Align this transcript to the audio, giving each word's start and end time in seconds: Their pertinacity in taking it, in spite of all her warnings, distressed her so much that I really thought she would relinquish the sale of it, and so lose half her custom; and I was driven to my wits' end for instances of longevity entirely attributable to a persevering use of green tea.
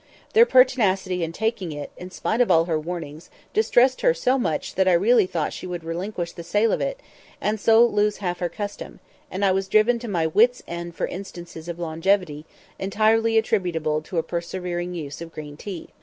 Their 0.33 0.47
pertinacity 0.47 1.23
in 1.23 1.31
taking 1.31 1.71
it, 1.71 1.91
in 1.95 2.09
spite 2.09 2.41
of 2.41 2.49
all 2.49 2.65
her 2.65 2.79
warnings, 2.79 3.29
distressed 3.53 4.01
her 4.01 4.15
so 4.15 4.39
much 4.39 4.73
that 4.73 4.87
I 4.87 4.93
really 4.93 5.27
thought 5.27 5.53
she 5.53 5.67
would 5.67 5.83
relinquish 5.83 6.31
the 6.31 6.41
sale 6.41 6.71
of 6.71 6.81
it, 6.81 6.99
and 7.39 7.59
so 7.59 7.85
lose 7.85 8.17
half 8.17 8.39
her 8.39 8.49
custom; 8.49 8.99
and 9.29 9.45
I 9.45 9.51
was 9.51 9.67
driven 9.67 9.99
to 9.99 10.07
my 10.07 10.25
wits' 10.25 10.63
end 10.67 10.95
for 10.95 11.05
instances 11.05 11.69
of 11.69 11.77
longevity 11.77 12.47
entirely 12.79 13.37
attributable 13.37 14.01
to 14.01 14.17
a 14.17 14.23
persevering 14.23 14.95
use 14.95 15.21
of 15.21 15.31
green 15.31 15.55
tea. 15.55 15.89